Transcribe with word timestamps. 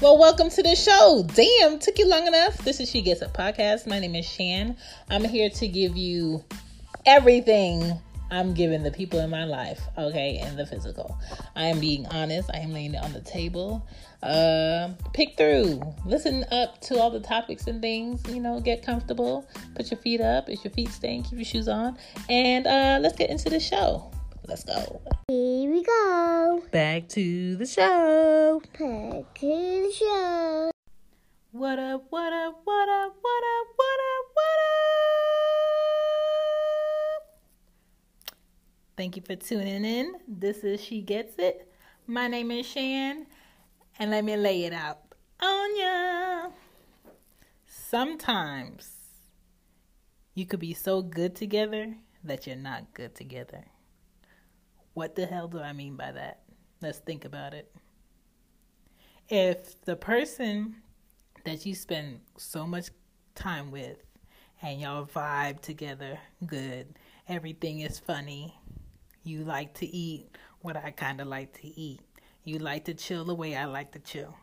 Well, 0.00 0.16
welcome 0.16 0.48
to 0.48 0.62
the 0.62 0.74
show. 0.74 1.26
Damn, 1.34 1.78
took 1.78 1.98
you 1.98 2.08
long 2.08 2.26
enough. 2.26 2.56
This 2.64 2.80
is 2.80 2.90
She 2.90 3.02
Gets 3.02 3.20
It 3.20 3.34
podcast. 3.34 3.86
My 3.86 3.98
name 3.98 4.14
is 4.14 4.26
Shan. 4.26 4.78
I'm 5.10 5.22
here 5.24 5.50
to 5.50 5.68
give 5.68 5.94
you 5.94 6.42
everything 7.04 8.00
I'm 8.30 8.54
giving 8.54 8.82
the 8.82 8.92
people 8.92 9.20
in 9.20 9.28
my 9.28 9.44
life, 9.44 9.78
okay, 9.98 10.38
and 10.38 10.58
the 10.58 10.64
physical. 10.64 11.18
I 11.54 11.66
am 11.66 11.80
being 11.80 12.06
honest. 12.06 12.48
I 12.54 12.60
am 12.60 12.72
laying 12.72 12.94
it 12.94 13.04
on 13.04 13.12
the 13.12 13.20
table. 13.20 13.86
Uh, 14.22 14.92
pick 15.12 15.36
through, 15.36 15.82
listen 16.06 16.46
up 16.50 16.80
to 16.82 16.98
all 16.98 17.10
the 17.10 17.20
topics 17.20 17.66
and 17.66 17.82
things. 17.82 18.22
You 18.26 18.40
know, 18.40 18.58
get 18.58 18.82
comfortable. 18.82 19.46
Put 19.74 19.90
your 19.90 20.00
feet 20.00 20.22
up. 20.22 20.48
If 20.48 20.64
your 20.64 20.72
feet 20.72 20.88
stink, 20.88 21.28
keep 21.28 21.38
your 21.38 21.44
shoes 21.44 21.68
on, 21.68 21.98
and 22.30 22.66
uh, 22.66 23.00
let's 23.02 23.18
get 23.18 23.28
into 23.28 23.50
the 23.50 23.60
show. 23.60 24.10
Let's 24.50 24.64
go. 24.64 25.00
Here 25.28 25.70
we 25.70 25.84
go. 25.84 26.60
Back 26.72 27.08
to 27.10 27.54
the 27.54 27.66
show. 27.66 28.60
Back 28.60 29.34
to 29.38 29.46
the 29.46 29.92
show. 29.96 30.72
What 31.52 31.78
up, 31.78 32.06
what 32.10 32.32
up, 32.32 32.60
what 32.64 32.88
up, 32.88 33.16
what 33.22 33.44
up, 33.44 33.66
what 33.76 34.00
up, 34.10 34.26
what 34.34 34.58
up? 37.14 37.38
Thank 38.96 39.14
you 39.14 39.22
for 39.22 39.36
tuning 39.36 39.84
in. 39.84 40.14
This 40.26 40.64
is 40.64 40.80
She 40.82 41.00
Gets 41.00 41.36
It. 41.38 41.72
My 42.08 42.26
name 42.26 42.50
is 42.50 42.66
Shan, 42.66 43.26
and 44.00 44.10
let 44.10 44.24
me 44.24 44.36
lay 44.36 44.64
it 44.64 44.72
out 44.72 45.14
on 45.40 45.78
ya. 45.78 46.50
Sometimes 47.66 48.96
you 50.34 50.44
could 50.44 50.58
be 50.58 50.74
so 50.74 51.02
good 51.02 51.36
together 51.36 51.94
that 52.24 52.48
you're 52.48 52.56
not 52.56 52.92
good 52.94 53.14
together. 53.14 53.66
What 55.00 55.14
the 55.14 55.24
hell 55.24 55.48
do 55.48 55.58
I 55.58 55.72
mean 55.72 55.96
by 55.96 56.12
that? 56.12 56.42
Let's 56.82 56.98
think 56.98 57.24
about 57.24 57.54
it. 57.54 57.74
If 59.30 59.80
the 59.80 59.96
person 59.96 60.76
that 61.46 61.64
you 61.64 61.74
spend 61.74 62.20
so 62.36 62.66
much 62.66 62.90
time 63.34 63.70
with 63.70 63.96
and 64.60 64.78
y'all 64.78 65.06
vibe 65.06 65.62
together 65.62 66.18
good, 66.44 66.98
everything 67.30 67.80
is 67.80 67.98
funny, 67.98 68.54
you 69.24 69.42
like 69.42 69.72
to 69.76 69.86
eat 69.86 70.36
what 70.60 70.76
I 70.76 70.90
kind 70.90 71.22
of 71.22 71.28
like 71.28 71.58
to 71.62 71.66
eat, 71.66 72.02
you 72.44 72.58
like 72.58 72.84
to 72.84 72.92
chill 72.92 73.24
the 73.24 73.34
way 73.34 73.56
I 73.56 73.64
like 73.64 73.92
to 73.92 74.00
chill. 74.00 74.36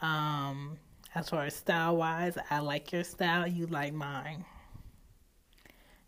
Um, 0.00 0.78
as 1.14 1.28
far 1.28 1.44
as 1.44 1.54
style 1.54 1.98
wise, 1.98 2.38
I 2.48 2.60
like 2.60 2.92
your 2.92 3.04
style, 3.04 3.46
you 3.46 3.66
like 3.66 3.92
mine 3.92 4.46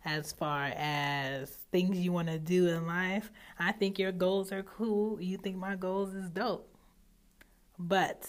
as 0.03 0.31
far 0.31 0.71
as 0.75 1.49
things 1.71 1.97
you 1.97 2.11
want 2.11 2.27
to 2.27 2.39
do 2.39 2.67
in 2.67 2.87
life. 2.87 3.31
I 3.59 3.71
think 3.71 3.99
your 3.99 4.11
goals 4.11 4.51
are 4.51 4.63
cool. 4.63 5.21
You 5.21 5.37
think 5.37 5.57
my 5.57 5.75
goals 5.75 6.13
is 6.13 6.29
dope. 6.29 6.67
But 7.77 8.27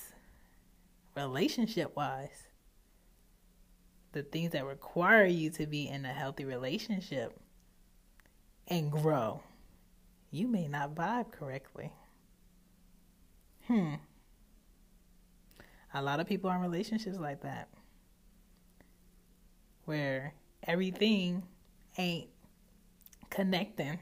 relationship 1.16 1.96
wise, 1.96 2.48
the 4.12 4.22
things 4.22 4.52
that 4.52 4.64
require 4.64 5.24
you 5.24 5.50
to 5.50 5.66
be 5.66 5.88
in 5.88 6.04
a 6.04 6.12
healthy 6.12 6.44
relationship 6.44 7.38
and 8.68 8.90
grow, 8.90 9.42
you 10.30 10.48
may 10.48 10.68
not 10.68 10.94
vibe 10.94 11.32
correctly. 11.32 11.92
Hmm. 13.66 13.94
A 15.94 16.02
lot 16.02 16.20
of 16.20 16.26
people 16.26 16.50
are 16.50 16.56
in 16.56 16.62
relationships 16.62 17.18
like 17.18 17.42
that. 17.42 17.68
Where 19.84 20.34
everything 20.66 21.42
ain't 21.98 22.28
connecting 23.30 23.98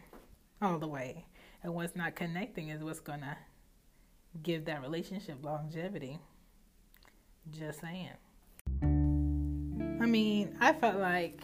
all 0.62 0.78
the 0.78 0.86
way. 0.86 1.26
And 1.62 1.74
what's 1.74 1.94
not 1.94 2.14
connecting 2.14 2.68
is 2.68 2.82
what's 2.82 3.00
going 3.00 3.20
to 3.20 3.36
give 4.42 4.64
that 4.66 4.82
relationship 4.82 5.38
longevity. 5.42 6.18
Just 7.50 7.80
saying. 7.80 8.10
I 8.82 10.06
mean, 10.06 10.56
I 10.60 10.72
felt 10.72 10.96
like 10.96 11.42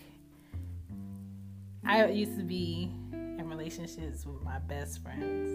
I 1.84 2.06
used 2.06 2.36
to 2.38 2.44
be 2.44 2.90
in 3.12 3.48
relationships 3.48 4.24
with 4.24 4.42
my 4.42 4.58
best 4.58 5.02
friends. 5.02 5.52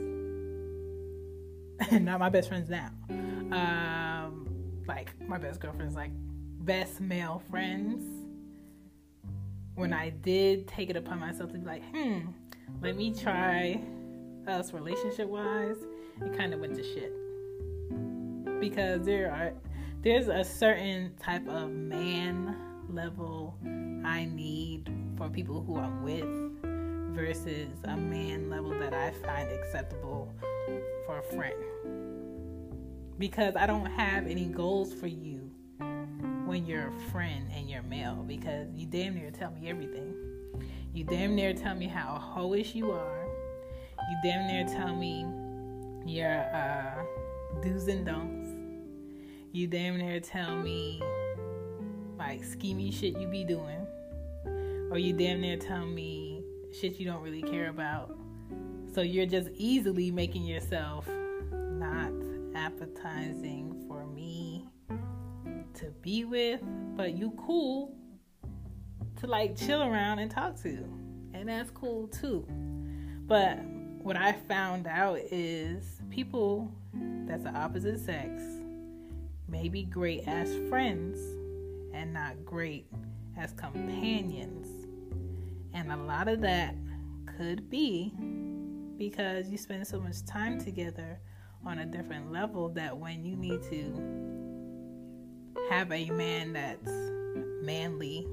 Not 1.92 2.20
my 2.20 2.30
best 2.30 2.48
friends 2.50 2.70
now. 2.70 2.92
Um, 3.10 4.48
like 4.88 5.20
my 5.28 5.38
best 5.38 5.60
girlfriends, 5.60 5.96
like 5.96 6.12
best 6.60 7.02
male 7.02 7.42
friends 7.50 8.21
when 9.76 9.94
I 9.94 10.10
did 10.10 10.68
take 10.68 10.90
it 10.90 10.96
upon 10.96 11.20
myself 11.20 11.52
to 11.52 11.58
be 11.58 11.66
like, 11.66 11.84
hmm, 11.92 12.20
let 12.82 12.96
me 12.96 13.14
try 13.14 13.82
us 14.48 14.74
relationship 14.74 15.28
wise, 15.28 15.78
it 16.22 16.38
kind 16.38 16.54
of 16.54 16.60
went 16.60 16.76
to 16.76 16.84
shit. 16.84 17.14
Because 18.60 19.06
there 19.06 19.32
are 19.32 19.54
there's 20.02 20.28
a 20.28 20.44
certain 20.44 21.14
type 21.22 21.48
of 21.48 21.70
man 21.70 22.56
level 22.90 23.56
I 24.04 24.26
need 24.26 24.92
for 25.16 25.30
people 25.30 25.64
who 25.64 25.78
I'm 25.78 26.04
with 26.04 26.26
versus 27.16 27.70
a 27.84 27.96
man 27.96 28.50
level 28.50 28.72
that 28.80 28.94
I 28.94 29.12
find 29.26 29.52
acceptable 29.52 30.34
for 31.06 31.20
a 31.20 31.24
friend. 31.36 31.54
Because 33.20 33.56
I 33.56 33.68
don't 33.68 33.86
have 33.86 34.26
any 34.26 34.46
goals 34.46 34.94
for 34.94 35.08
you 35.08 35.51
when 36.52 36.66
you're 36.66 36.90
a 36.90 37.12
friend 37.12 37.50
and 37.56 37.70
you're 37.70 37.82
male 37.84 38.26
because 38.28 38.68
you 38.76 38.86
damn 38.86 39.16
near 39.16 39.32
tell 39.32 39.52
me 39.52 39.70
everything. 39.70 40.14
You 40.94 41.06
damn 41.06 41.34
near 41.34 41.54
tell 41.54 41.76
me 41.76 41.88
how 41.88 42.22
hoish 42.36 42.76
you 42.76 42.92
are. 42.92 43.26
You 43.98 44.18
damn 44.22 44.48
near 44.48 44.66
tell 44.66 44.94
me 44.94 45.26
your 46.06 46.42
uh, 46.54 47.06
do's 47.64 47.88
and 47.88 48.06
don'ts. 48.06 48.50
You 49.54 49.66
damn 49.68 49.98
near 49.98 50.20
tell 50.20 50.58
me 50.58 51.02
like 52.20 52.42
schemy 52.42 52.92
shit 52.92 53.18
you 53.18 53.30
be 53.30 53.46
doing. 53.46 53.88
Or 54.92 54.98
you 54.98 55.14
damn 55.14 55.40
near 55.40 55.56
tell 55.56 55.86
me 55.86 56.44
shit 56.78 57.00
you 57.00 57.06
don't 57.06 57.22
really 57.22 57.44
care 57.44 57.70
about. 57.70 58.14
So 58.94 59.00
you're 59.00 59.26
just 59.26 59.48
easily 59.56 60.12
making 60.12 60.44
yourself 60.44 61.08
not 61.54 62.12
appetizing 62.56 63.86
for 63.88 64.06
me 64.06 64.51
to 65.76 65.86
be 66.02 66.26
with, 66.26 66.62
but 66.96 67.14
you 67.14 67.32
cool 67.38 67.96
to 69.20 69.28
like 69.28 69.56
chill 69.56 69.82
around 69.84 70.20
and 70.20 70.30
talk 70.30 70.62
to. 70.64 70.84
And 71.34 71.50
that's 71.50 71.72
cool 71.72 72.08
too. 72.08 72.46
But 73.28 73.60
what 74.02 74.18
I 74.18 74.34
found 74.34 74.88
out 74.88 75.20
is 75.32 76.02
people 76.10 76.72
that's 77.28 77.44
the 77.44 77.52
opposite 77.52 78.00
sex 78.00 78.42
may 79.48 79.70
be 79.70 79.84
great 79.84 80.28
as 80.28 80.58
friends 80.70 81.20
and 81.94 82.14
not 82.14 82.44
great 82.46 82.88
as 83.38 83.52
companions. 83.54 84.68
And 85.74 85.92
a 85.92 85.98
lot 85.98 86.28
of 86.28 86.42
that 86.42 86.76
could 87.38 87.70
be 87.70 88.14
because 88.98 89.50
you 89.50 89.58
spend 89.58 89.88
so 89.88 90.00
much 90.00 90.26
time 90.26 90.60
together 90.60 91.20
on 91.66 91.80
a 91.80 91.86
different 91.86 92.32
level 92.32 92.70
that 92.70 92.98
when 92.98 93.24
you 93.24 93.36
need 93.36 93.62
to 93.64 93.94
have 95.72 95.90
a 95.94 96.10
man 96.10 96.52
that's 96.52 96.92
manly 97.62 98.28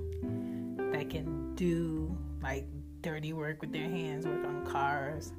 that 0.91 1.09
can 1.09 1.55
do 1.55 2.19
like 2.43 2.67
dirty 3.01 3.33
work 3.33 3.61
with 3.61 3.71
their 3.71 3.89
hands, 3.89 4.27
work 4.27 4.45
on 4.45 4.67
cars, 4.67 5.33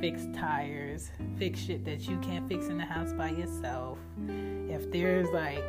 fix 0.00 0.26
tires, 0.34 1.12
fix 1.38 1.60
shit 1.60 1.84
that 1.84 2.08
you 2.08 2.18
can't 2.18 2.48
fix 2.48 2.66
in 2.66 2.76
the 2.76 2.84
house 2.84 3.12
by 3.12 3.30
yourself. 3.30 3.98
If 4.26 4.90
there's 4.90 5.28
like 5.30 5.62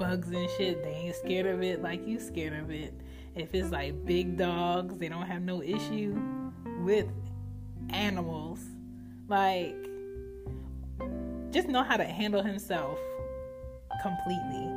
bugs 0.00 0.30
and 0.32 0.50
shit, 0.56 0.82
they 0.82 0.90
ain't 0.90 1.14
scared 1.14 1.46
of 1.46 1.62
it 1.62 1.80
like 1.80 2.04
you 2.04 2.18
scared 2.18 2.54
of 2.54 2.72
it. 2.72 2.92
If 3.36 3.54
it's 3.54 3.70
like 3.70 4.04
big 4.04 4.36
dogs, 4.36 4.98
they 4.98 5.08
don't 5.08 5.28
have 5.28 5.42
no 5.42 5.62
issue 5.62 6.20
with 6.80 7.06
animals. 7.90 8.64
Like 9.28 9.76
just 11.52 11.68
know 11.68 11.84
how 11.84 11.96
to 11.96 12.04
handle 12.04 12.42
himself 12.42 12.98
completely. 14.02 14.70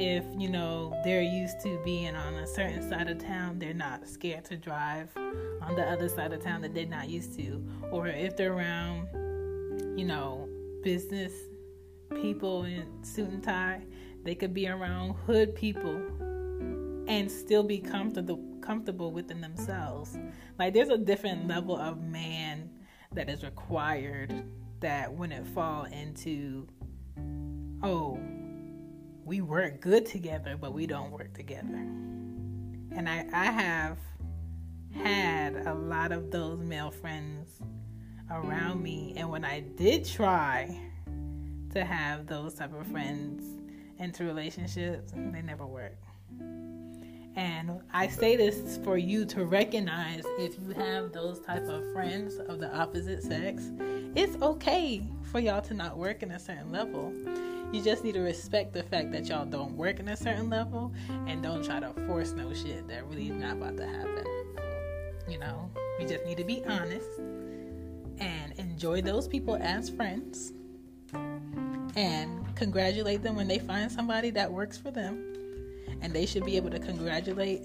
If 0.00 0.24
you 0.36 0.50
know 0.50 0.92
they're 1.04 1.22
used 1.22 1.60
to 1.60 1.80
being 1.84 2.16
on 2.16 2.34
a 2.34 2.46
certain 2.46 2.88
side 2.88 3.08
of 3.08 3.18
town 3.18 3.60
they're 3.60 3.72
not 3.72 4.08
scared 4.08 4.44
to 4.46 4.56
drive 4.56 5.10
on 5.62 5.76
the 5.76 5.82
other 5.82 6.08
side 6.08 6.32
of 6.32 6.42
town 6.42 6.62
that 6.62 6.74
they're 6.74 6.86
not 6.86 7.08
used 7.08 7.38
to. 7.38 7.64
Or 7.92 8.08
if 8.08 8.36
they're 8.36 8.52
around 8.52 9.08
you 9.96 10.04
know 10.04 10.48
business 10.82 11.32
people 12.20 12.64
in 12.64 12.86
suit 13.02 13.28
and 13.28 13.42
tie 13.42 13.82
they 14.24 14.34
could 14.34 14.52
be 14.52 14.68
around 14.68 15.14
hood 15.26 15.54
people 15.54 15.96
and 17.06 17.30
still 17.30 17.62
be 17.62 17.78
comfortable 17.78 18.42
comfortable 18.60 19.12
within 19.12 19.40
themselves. 19.40 20.16
Like 20.58 20.72
there's 20.72 20.88
a 20.88 20.98
different 20.98 21.46
level 21.46 21.76
of 21.76 22.02
man 22.02 22.70
that 23.12 23.28
is 23.28 23.44
required 23.44 24.44
that 24.80 25.12
wouldn't 25.12 25.46
fall 25.48 25.84
into 25.84 26.66
oh 27.82 28.18
we 29.24 29.40
work 29.40 29.80
good 29.80 30.06
together, 30.06 30.56
but 30.60 30.72
we 30.72 30.86
don't 30.86 31.10
work 31.10 31.32
together. 31.34 31.74
And 32.96 33.08
I, 33.08 33.26
I 33.32 33.46
have 33.46 33.98
had 34.94 35.56
a 35.66 35.74
lot 35.74 36.12
of 36.12 36.30
those 36.30 36.60
male 36.60 36.90
friends 36.90 37.60
around 38.30 38.82
me. 38.82 39.14
And 39.16 39.30
when 39.30 39.44
I 39.44 39.60
did 39.60 40.04
try 40.04 40.78
to 41.72 41.84
have 41.84 42.26
those 42.26 42.54
type 42.54 42.72
of 42.74 42.86
friends 42.86 43.42
into 43.98 44.24
relationships, 44.24 45.12
they 45.12 45.42
never 45.42 45.66
work. 45.66 45.98
And 47.36 47.80
I 47.92 48.06
say 48.06 48.36
this 48.36 48.78
for 48.84 48.96
you 48.96 49.24
to 49.26 49.44
recognize 49.44 50.22
if 50.38 50.56
you 50.60 50.70
have 50.74 51.12
those 51.12 51.40
type 51.40 51.64
of 51.64 51.92
friends 51.92 52.36
of 52.36 52.60
the 52.60 52.72
opposite 52.76 53.24
sex, 53.24 53.72
it's 54.14 54.40
okay 54.40 55.02
for 55.32 55.40
y'all 55.40 55.62
to 55.62 55.74
not 55.74 55.98
work 55.98 56.22
in 56.22 56.30
a 56.30 56.38
certain 56.38 56.70
level. 56.70 57.12
You 57.74 57.82
just 57.82 58.04
need 58.04 58.12
to 58.12 58.20
respect 58.20 58.72
the 58.72 58.84
fact 58.84 59.10
that 59.10 59.26
y'all 59.26 59.44
don't 59.44 59.76
work 59.76 59.98
in 59.98 60.06
a 60.06 60.16
certain 60.16 60.48
level 60.48 60.92
and 61.26 61.42
don't 61.42 61.64
try 61.64 61.80
to 61.80 61.92
force 62.06 62.30
no 62.30 62.54
shit 62.54 62.86
that 62.86 63.04
really 63.08 63.30
is 63.30 63.34
not 63.34 63.56
about 63.56 63.76
to 63.78 63.84
happen. 63.84 64.24
You 65.28 65.38
know, 65.38 65.68
we 65.98 66.04
just 66.04 66.24
need 66.24 66.36
to 66.36 66.44
be 66.44 66.62
honest 66.66 67.08
and 68.20 68.52
enjoy 68.58 69.02
those 69.02 69.26
people 69.26 69.56
as 69.56 69.90
friends 69.90 70.52
and 71.96 72.54
congratulate 72.54 73.24
them 73.24 73.34
when 73.34 73.48
they 73.48 73.58
find 73.58 73.90
somebody 73.90 74.30
that 74.30 74.52
works 74.52 74.78
for 74.78 74.92
them 74.92 75.34
and 76.00 76.12
they 76.12 76.26
should 76.26 76.44
be 76.44 76.56
able 76.56 76.70
to 76.70 76.78
congratulate 76.78 77.64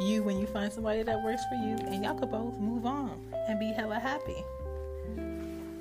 you 0.00 0.22
when 0.22 0.38
you 0.38 0.46
find 0.46 0.72
somebody 0.72 1.02
that 1.02 1.24
works 1.24 1.42
for 1.48 1.56
you, 1.56 1.74
and 1.88 2.04
y'all 2.04 2.14
could 2.14 2.30
both 2.30 2.56
move 2.60 2.86
on 2.86 3.20
and 3.48 3.58
be 3.58 3.72
hella 3.72 3.98
happy. 3.98 4.44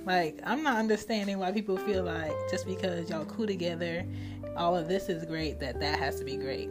Like, 0.10 0.40
I'm 0.44 0.64
not 0.64 0.78
understanding 0.78 1.38
why 1.38 1.52
people 1.52 1.78
feel 1.78 2.04
like 2.04 2.34
just 2.50 2.66
because 2.66 3.12
y'all 3.12 3.26
cool 3.26 3.46
together, 3.46 4.04
all 4.58 4.76
of 4.76 4.88
this 4.88 5.08
is 5.08 5.24
great, 5.24 5.60
that 5.60 5.80
that 5.82 6.00
has 6.00 6.18
to 6.18 6.26
be 6.26 6.36
great. 6.36 6.68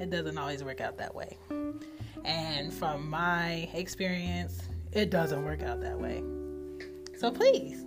It 0.00 0.08
doesn't 0.08 0.38
always 0.38 0.64
work 0.64 0.80
out 0.80 0.96
that 0.96 1.14
way. 1.14 1.36
And 2.24 2.72
from 2.72 3.10
my 3.10 3.68
experience, 3.74 4.62
it 4.92 5.10
doesn't 5.10 5.44
work 5.44 5.60
out 5.60 5.82
that 5.82 6.00
way. 6.00 6.22
So 7.18 7.30
please, 7.30 7.84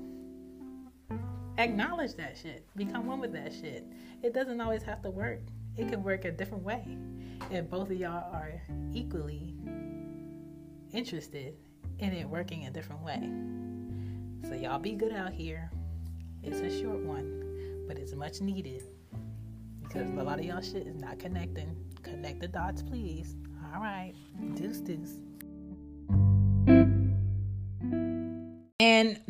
acknowledge 1.57 2.13
that 2.17 2.37
shit. 2.37 2.63
Become 2.75 3.07
one 3.07 3.19
with 3.19 3.33
that 3.33 3.51
shit. 3.53 3.83
It 4.21 4.35
doesn't 4.35 4.61
always 4.61 4.83
have 4.83 5.01
to 5.01 5.09
work 5.09 5.39
it 5.77 5.87
can 5.87 6.03
work 6.03 6.25
a 6.25 6.31
different 6.31 6.63
way 6.63 6.97
if 7.49 7.69
both 7.69 7.89
of 7.89 7.97
y'all 7.97 8.31
are 8.33 8.61
equally 8.93 9.55
interested 10.93 11.55
in 11.99 12.13
it 12.13 12.27
working 12.27 12.67
a 12.67 12.71
different 12.71 13.01
way. 13.01 13.31
So 14.51 14.57
y'all 14.57 14.79
be 14.79 14.91
good 14.91 15.13
out 15.13 15.31
here. 15.31 15.71
It's 16.43 16.59
a 16.59 16.81
short 16.81 16.99
one, 16.99 17.85
but 17.87 17.97
it's 17.97 18.13
much 18.13 18.41
needed 18.41 18.83
because 19.81 20.09
a 20.09 20.23
lot 20.23 20.39
of 20.39 20.45
y'all 20.45 20.59
shit 20.59 20.87
is 20.87 20.97
not 20.97 21.19
connecting. 21.19 21.73
Connect 22.03 22.41
the 22.41 22.49
dots, 22.49 22.81
please. 22.81 23.37
All 23.73 23.79
right, 23.79 24.11
deuce 24.55 24.81
deuce. 24.81 25.21